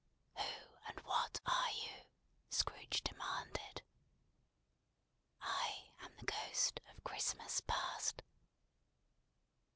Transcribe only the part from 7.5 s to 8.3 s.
Past."